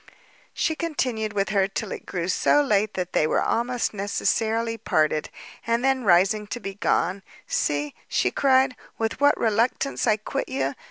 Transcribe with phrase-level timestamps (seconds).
[0.55, 5.29] She continued with her till it grew so late that they were almost necessarily parted;
[5.67, 10.73] and then rising to be gone, "See," she cried, "with what reluctance I quit you!